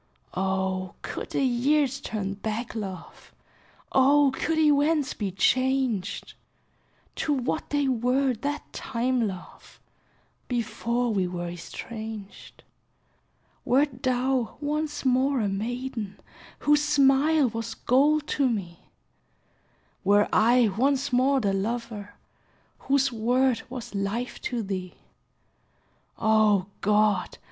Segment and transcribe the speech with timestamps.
[0.33, 3.31] Oh, could the years turn back, love!
[3.91, 6.33] Oh, could events be changed
[7.17, 9.79] To what they were that time, love,
[10.47, 12.63] Before we were estranged;
[13.63, 16.19] Wert thou once more a maiden
[16.57, 18.79] Whose smile was gold to me;
[20.03, 22.15] Were I once more the lover
[22.79, 24.95] Whose word was life to thee,
[26.17, 27.37] O God!